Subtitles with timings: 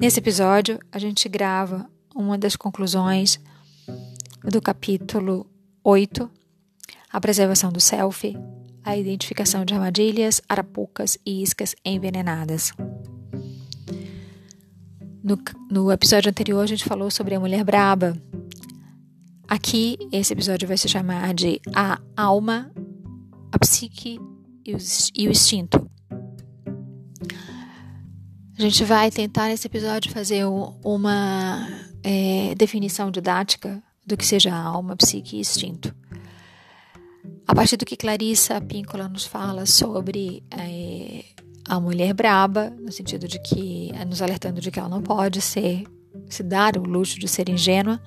[0.00, 3.40] Nesse episódio, a gente grava uma das conclusões
[4.44, 5.44] do capítulo
[5.82, 6.30] 8,
[7.10, 8.38] a preservação do selfie,
[8.84, 12.72] a identificação de armadilhas, arapucas e iscas envenenadas.
[15.20, 15.36] No,
[15.68, 18.16] no episódio anterior, a gente falou sobre a mulher braba.
[19.48, 22.70] Aqui, esse episódio vai se chamar de A Alma,
[23.50, 24.20] a Psique
[24.64, 25.87] e o Instinto.
[28.58, 31.68] A gente vai tentar nesse episódio fazer uma
[32.02, 35.94] é, definição didática do que seja alma, psique e instinto.
[37.46, 41.24] A partir do que Clarissa Píncola nos fala sobre é,
[41.68, 45.84] a mulher braba, no sentido de que, nos alertando de que ela não pode ser,
[46.28, 48.02] se dar o luxo de ser ingênua,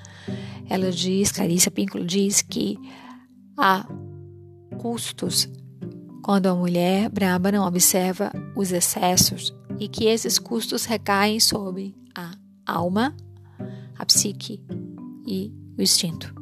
[0.69, 2.77] ela diz, Clarissa Píncola diz que
[3.57, 3.87] há
[4.79, 5.47] custos
[6.21, 12.31] quando a mulher braba não observa os excessos e que esses custos recaem sobre a
[12.65, 13.15] alma,
[13.97, 14.63] a psique
[15.25, 16.33] e o instinto.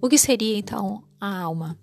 [0.00, 1.76] O que seria então a alma?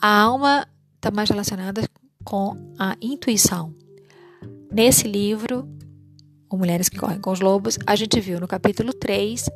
[0.00, 1.88] A alma está mais relacionada
[2.24, 3.74] com a intuição.
[4.72, 5.68] Nesse livro,
[6.50, 9.48] O Mulheres que Correm com os Lobos, a gente viu no capítulo 3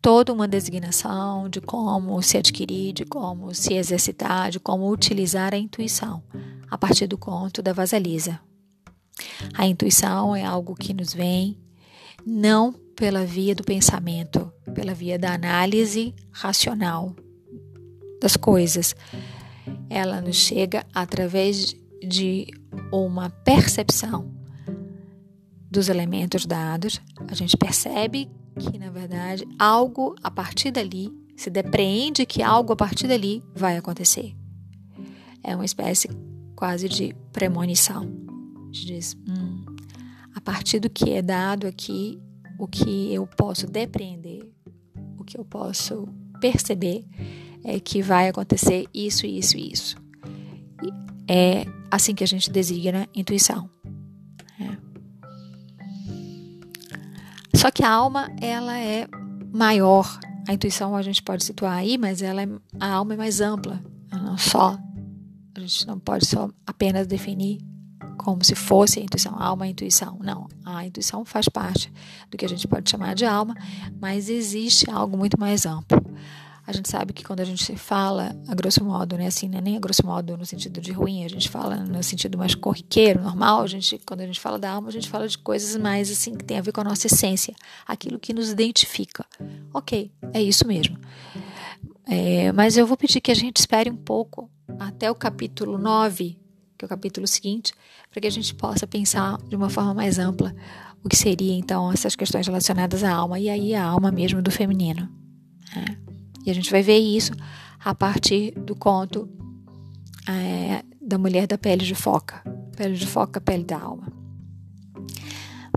[0.00, 5.58] toda uma designação de como se adquirir, de como se exercitar, de como utilizar a
[5.58, 6.22] intuição
[6.70, 8.40] a partir do conto da Vasalisa.
[9.54, 11.58] A intuição é algo que nos vem
[12.24, 17.14] não pela via do pensamento, pela via da análise racional
[18.20, 18.94] das coisas.
[19.88, 21.74] Ela nos chega através
[22.06, 22.46] de
[22.92, 24.34] uma percepção
[25.70, 27.00] dos elementos dados.
[27.28, 32.76] A gente percebe que, na verdade, algo a partir dali, se depreende que algo a
[32.76, 34.34] partir dali vai acontecer.
[35.42, 36.08] É uma espécie
[36.54, 38.02] quase de premonição.
[38.02, 39.64] A gente diz, hum,
[40.34, 42.18] a partir do que é dado aqui,
[42.58, 44.42] o que eu posso depreender,
[45.18, 46.08] o que eu posso
[46.40, 47.04] perceber
[47.64, 49.96] é que vai acontecer isso, isso e isso.
[51.28, 53.68] É assim que a gente designa intuição.
[57.66, 59.08] Só que a alma, ela é
[59.52, 60.20] maior.
[60.46, 63.82] A intuição a gente pode situar aí, mas ela é, a alma é mais ampla.
[64.12, 64.78] Não só
[65.52, 67.58] a gente não pode só apenas definir
[68.18, 70.16] como se fosse a intuição, alma e intuição.
[70.22, 71.92] Não, a intuição faz parte
[72.30, 73.56] do que a gente pode chamar de alma,
[74.00, 76.00] mas existe algo muito mais amplo.
[76.66, 79.60] A gente sabe que quando a gente fala, a grosso modo, né, assim, não é
[79.60, 83.22] nem a grosso modo no sentido de ruim, a gente fala no sentido mais corriqueiro,
[83.22, 86.10] normal, a gente, quando a gente fala da alma, a gente fala de coisas mais
[86.10, 87.54] assim que tem a ver com a nossa essência,
[87.86, 89.24] aquilo que nos identifica.
[89.72, 90.98] Ok, é isso mesmo.
[92.04, 96.36] É, mas eu vou pedir que a gente espere um pouco até o capítulo 9,
[96.76, 97.72] que é o capítulo seguinte,
[98.10, 100.54] para que a gente possa pensar de uma forma mais ampla
[101.04, 104.50] o que seria então essas questões relacionadas à alma e aí a alma mesmo do
[104.50, 105.08] feminino.
[105.74, 106.05] Né?
[106.46, 107.32] E a gente vai ver isso
[107.84, 109.28] a partir do conto
[110.28, 112.42] é, da mulher da pele de foca,
[112.76, 114.06] pele de foca, pele da alma.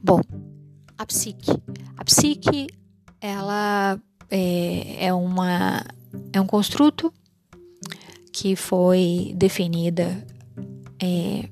[0.02, 0.22] Bom,
[0.98, 1.52] a psique.
[1.98, 2.68] A psique,
[3.20, 5.84] ela é, é uma
[6.32, 7.12] é um construto
[8.32, 10.26] que foi definida,
[11.02, 11.50] é,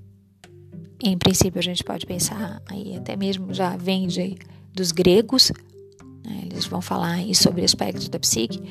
[1.03, 4.37] em princípio a gente pode pensar aí até mesmo já vem de,
[4.73, 5.51] dos gregos,
[6.25, 8.61] né, eles vão falar aí sobre aspectos da psique,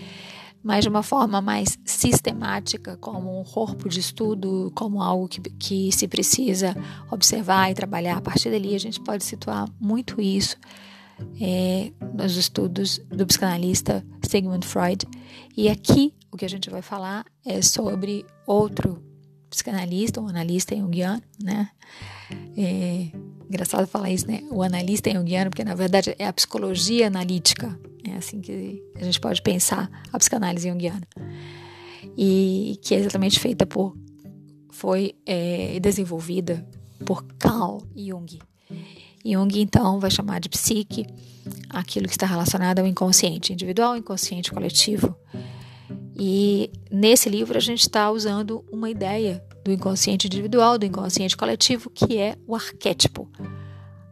[0.67, 5.93] mas de uma forma mais sistemática, como um corpo de estudo, como algo que, que
[5.93, 6.77] se precisa
[7.09, 8.17] observar e trabalhar.
[8.17, 10.57] A partir dali a gente pode situar muito isso
[11.41, 15.07] é, nos estudos do psicanalista Sigmund Freud.
[15.57, 19.01] E aqui o que a gente vai falar é sobre outro
[19.49, 21.71] psicanalista, um analista junguiano, né?
[22.57, 23.13] É
[23.49, 24.43] engraçado falar isso, né?
[24.51, 27.79] O analista junguiano, porque na verdade é a psicologia analítica,
[28.17, 31.07] assim que a gente pode pensar a psicanálise junguiana.
[32.17, 33.97] E que é exatamente feita por,
[34.71, 36.67] foi é, desenvolvida
[37.05, 38.39] por Carl Jung.
[39.25, 41.07] Jung, então, vai chamar de psique
[41.69, 45.17] aquilo que está relacionado ao inconsciente individual, inconsciente coletivo.
[46.19, 51.91] E nesse livro a gente está usando uma ideia do inconsciente individual, do inconsciente coletivo,
[51.91, 53.29] que é o arquétipo.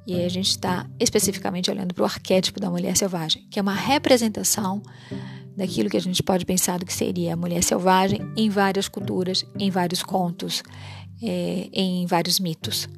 [0.07, 3.63] E aí a gente está especificamente olhando para o arquétipo da mulher selvagem, que é
[3.63, 4.83] uma representação
[5.57, 9.45] daquilo que a gente pode pensar do que seria a mulher selvagem em várias culturas,
[9.59, 10.63] em vários contos,
[11.23, 12.89] é, em vários mitos.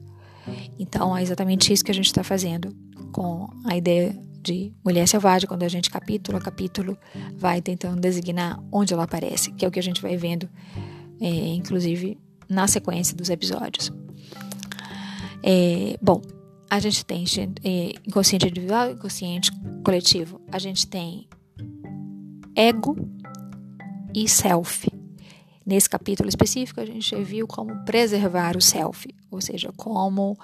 [0.78, 2.74] Então é exatamente isso que a gente está fazendo
[3.12, 6.96] com a ideia de mulher selvagem, quando a gente capítulo a capítulo
[7.36, 10.48] vai tentando designar onde ela aparece, que é o que a gente vai vendo,
[11.20, 12.18] é, inclusive
[12.48, 13.92] na sequência dos episódios.
[15.42, 16.22] É, bom,
[16.68, 17.24] a gente tem
[17.64, 19.50] é, inconsciente individual e inconsciente
[19.84, 20.40] coletivo.
[20.50, 21.28] A gente tem
[22.54, 22.96] ego
[24.14, 24.88] e self.
[25.64, 30.38] Nesse capítulo específico, a gente viu como preservar o self, ou seja, como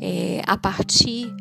[0.00, 1.34] é, a partir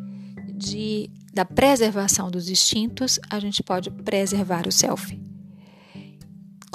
[0.53, 5.19] de, da preservação dos instintos, a gente pode preservar o self.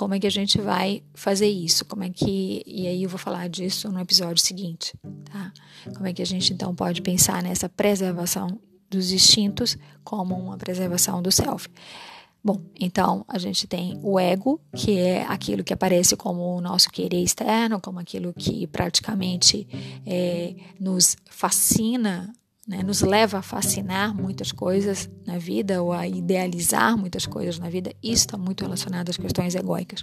[0.01, 1.85] Como é que a gente vai fazer isso?
[1.85, 4.95] Como é que e aí eu vou falar disso no episódio seguinte,
[5.31, 5.53] tá?
[5.95, 8.59] Como é que a gente então pode pensar nessa preservação
[8.89, 11.69] dos instintos como uma preservação do self?
[12.43, 16.91] Bom, então a gente tem o ego, que é aquilo que aparece como o nosso
[16.91, 19.69] querer externo, como aquilo que praticamente
[20.07, 22.33] é, nos fascina,
[22.67, 27.69] né, nos leva a fascinar muitas coisas na vida ou a idealizar muitas coisas na
[27.69, 27.93] vida.
[28.03, 30.03] Isso está muito relacionado às questões egóicas.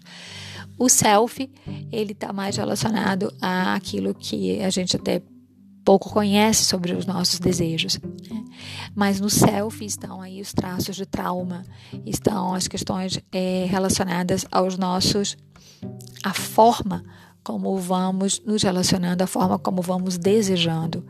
[0.77, 1.49] O self,
[1.91, 5.21] ele está mais relacionado àquilo que a gente até
[5.83, 7.97] pouco conhece sobre os nossos desejos.
[8.29, 8.43] Né?
[8.93, 11.63] Mas no self estão aí os traços de trauma,
[12.05, 15.37] estão as questões é, relacionadas aos nossos,
[16.23, 17.05] a forma
[17.41, 21.05] como vamos nos relacionando, a forma como vamos desejando.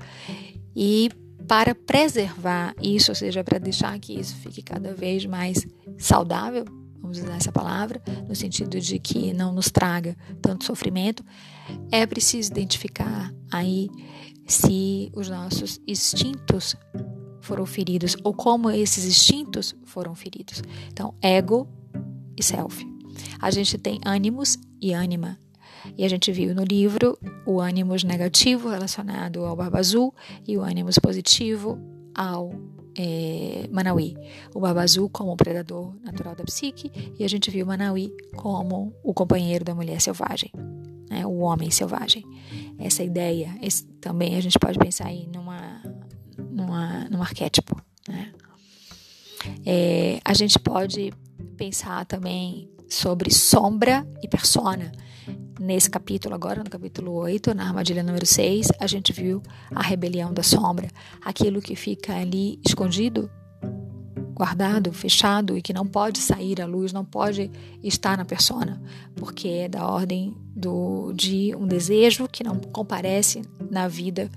[0.75, 1.09] E
[1.47, 5.65] para preservar isso, ou seja, para deixar que isso fique cada vez mais
[5.97, 6.65] saudável,
[6.99, 11.23] vamos usar essa palavra, no sentido de que não nos traga tanto sofrimento,
[11.91, 13.89] é preciso identificar aí
[14.45, 16.75] se os nossos instintos
[17.41, 20.61] foram feridos ou como esses instintos foram feridos.
[20.91, 21.67] Então, ego
[22.37, 22.85] e self.
[23.39, 25.39] A gente tem ânimos e ânima.
[25.97, 30.13] E a gente viu no livro o ânimos negativo relacionado ao Barba Azul
[30.47, 31.79] e o ânimos positivo
[32.13, 32.51] ao
[32.97, 33.69] é.
[34.55, 38.93] O Barba Azul como o predador natural da psique e a gente viu Manauí como
[39.03, 40.51] o companheiro da mulher selvagem
[41.09, 42.23] né, o homem selvagem.
[42.77, 45.81] Essa ideia, esse, também a gente pode pensar aí numa,
[46.49, 47.81] numa, num arquétipo.
[48.07, 48.31] Né?
[49.65, 51.13] É, a gente pode
[51.55, 54.91] pensar também sobre sombra e persona.
[55.59, 59.41] Nesse capítulo, agora no capítulo 8, na armadilha número 6, a gente viu
[59.73, 60.87] a rebelião da sombra,
[61.23, 63.29] aquilo que fica ali escondido
[64.35, 67.49] guardado, fechado e que não pode sair à luz, não pode
[67.83, 68.79] estar na persona,
[69.15, 74.29] porque é da ordem do, de um desejo que não comparece na vida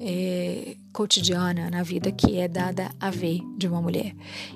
[0.00, 4.14] é, cotidiana, na vida que é dada a ver de uma mulher.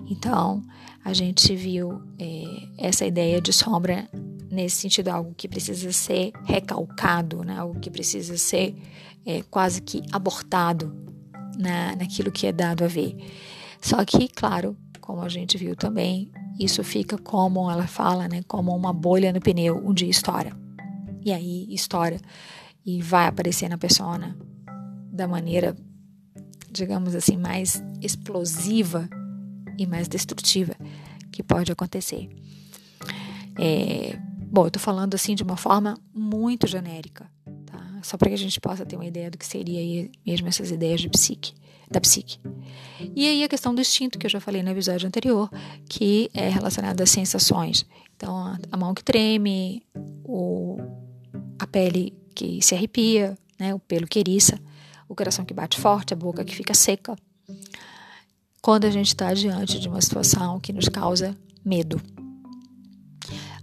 [0.08, 0.62] Então,
[1.04, 2.44] a gente viu é,
[2.78, 4.08] essa ideia de sombra
[4.58, 7.56] nesse sentido, algo que precisa ser recalcado, né?
[7.56, 8.74] algo que precisa ser
[9.24, 10.92] é, quase que abortado
[11.56, 13.16] na, naquilo que é dado a ver.
[13.80, 18.74] Só que, claro, como a gente viu também, isso fica como ela fala, né, como
[18.74, 20.50] uma bolha no pneu, um dia estoura.
[21.24, 22.20] E aí estoura
[22.84, 24.36] e vai aparecer na persona
[25.12, 25.76] da maneira,
[26.72, 29.08] digamos assim, mais explosiva
[29.78, 30.74] e mais destrutiva
[31.30, 32.28] que pode acontecer.
[33.56, 34.18] É,
[34.50, 37.30] bom, eu tô falando assim de uma forma muito genérica,
[37.66, 38.00] tá?
[38.02, 41.00] Só para que a gente possa ter uma ideia do que seria mesmo essas ideias
[41.00, 41.52] de psique
[41.90, 42.38] da psique.
[43.14, 45.50] E aí a questão do instinto, que eu já falei no episódio anterior,
[45.88, 47.86] que é relacionada às sensações.
[48.16, 49.82] Então, a mão que treme,
[50.24, 50.76] o,
[51.58, 54.58] a pele que se arrepia, né, o pelo que eriça,
[55.08, 57.16] o coração que bate forte, a boca que fica seca.
[58.60, 62.00] Quando a gente está diante de uma situação que nos causa medo,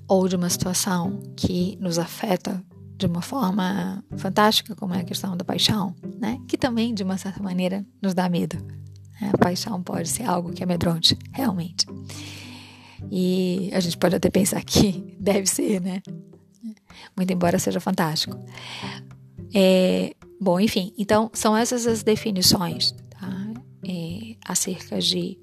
[0.07, 2.63] ou de uma situação que nos afeta
[2.97, 6.39] de uma forma fantástica, como é a questão da paixão, né?
[6.47, 8.57] que também, de uma certa maneira, nos dá medo.
[9.19, 9.31] Né?
[9.33, 11.85] A paixão pode ser algo que amedronte, realmente.
[13.11, 16.01] E a gente pode até pensar que deve ser, né?
[17.15, 18.37] Muito embora seja fantástico.
[19.53, 23.53] É, bom, enfim, então são essas as definições tá?
[23.87, 25.37] é, acerca de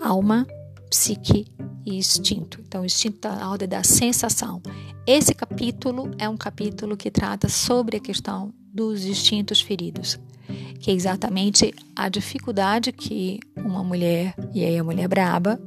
[0.00, 0.46] alma,
[0.94, 1.44] psique
[1.84, 2.60] e instinto.
[2.60, 4.62] Então, instinto está na ordem da sensação.
[5.04, 10.20] Esse capítulo é um capítulo que trata sobre a questão dos instintos feridos,
[10.78, 15.60] que é exatamente a dificuldade que uma mulher, e aí a mulher braba,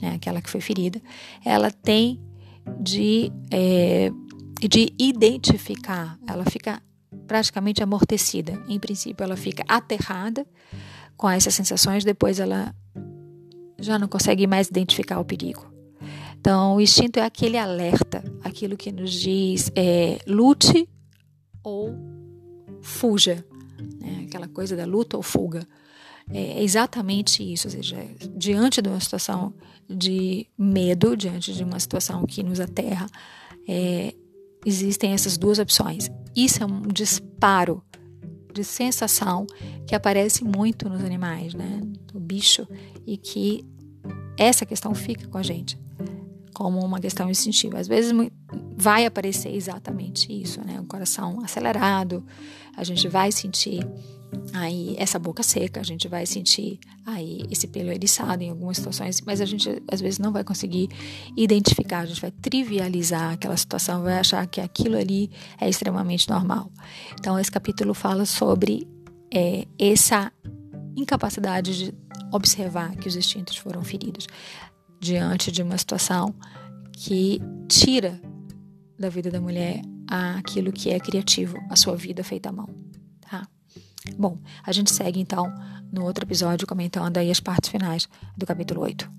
[0.00, 1.02] né, aquela que foi ferida,
[1.44, 2.20] ela tem
[2.80, 4.12] de, é,
[4.60, 6.80] de identificar, ela fica
[7.26, 8.62] praticamente amortecida.
[8.68, 10.46] Em princípio, ela fica aterrada
[11.16, 12.72] com essas sensações, depois ela
[13.78, 15.66] já não consegue mais identificar o perigo.
[16.40, 20.88] Então, o instinto é aquele alerta, aquilo que nos diz é, lute
[21.62, 21.94] ou
[22.80, 23.44] fuja,
[24.00, 24.24] né?
[24.26, 25.66] aquela coisa da luta ou fuga.
[26.30, 27.96] É exatamente isso, ou seja,
[28.36, 29.54] diante de uma situação
[29.88, 33.06] de medo, diante de uma situação que nos aterra,
[33.66, 34.14] é,
[34.64, 36.10] existem essas duas opções.
[36.36, 37.82] Isso é um disparo
[38.58, 39.46] de sensação
[39.86, 41.80] que aparece muito nos animais, né?
[42.12, 42.66] Do bicho,
[43.06, 43.64] e que
[44.36, 45.78] essa questão fica com a gente
[46.52, 47.78] como uma questão instintiva.
[47.78, 48.12] Às vezes
[48.76, 50.80] vai aparecer exatamente isso, né?
[50.80, 52.24] Um coração acelerado,
[52.76, 53.86] a gente vai sentir
[54.52, 59.20] aí essa boca seca, a gente vai sentir aí esse pelo eriçado em algumas situações,
[59.22, 60.88] mas a gente às vezes não vai conseguir
[61.36, 65.30] identificar, a gente vai trivializar aquela situação, vai achar que aquilo ali
[65.60, 66.70] é extremamente normal.
[67.18, 68.86] Então esse capítulo fala sobre
[69.32, 70.32] é, essa
[70.96, 71.94] incapacidade de
[72.32, 74.26] observar que os instintos foram feridos
[75.00, 76.34] diante de uma situação
[76.92, 78.20] que tira
[78.98, 82.68] da vida da mulher aquilo que é criativo, a sua vida feita à mão,
[83.20, 83.46] tá?
[84.16, 85.52] Bom, a gente segue então
[85.92, 89.10] no outro episódio comentando aí as partes finais do capítulo 8.